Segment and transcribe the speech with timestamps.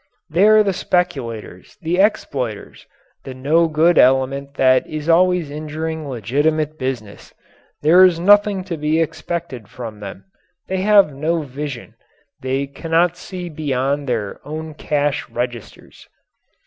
[0.31, 2.87] They are the speculators, the exploiters,
[3.23, 7.35] the no good element that is always injuring legitimate business.
[7.83, 10.25] There is nothing to be expected from them.
[10.67, 11.93] They have no vision.
[12.41, 16.09] They cannot see beyond their own cash registers.